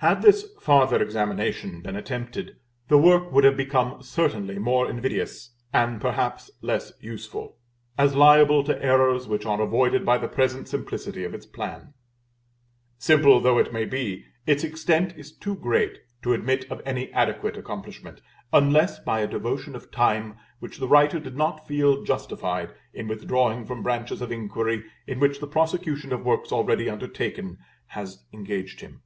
[0.00, 2.54] Had this farther examination been attempted,
[2.86, 7.56] the work would have become certainly more invidious, and perhaps less useful,
[7.98, 11.94] as liable to errors which are avoided by the present simplicity of its plan.
[12.96, 18.20] Simple though it be, its extent is too great to admit of any adequate accomplishment,
[18.52, 23.64] unless by a devotion of time which the writer did not feel justified in withdrawing
[23.64, 27.58] from branches of inquiry in which the prosecution of works already undertaken
[27.88, 29.02] has engaged him.